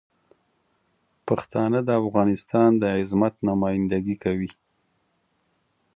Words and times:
پښتانه 1.27 1.79
د 1.87 1.89
افغانستان 2.03 2.69
د 2.81 2.83
عظمت 2.99 3.33
نمایندګي 3.49 4.15
کوي. 4.23 4.51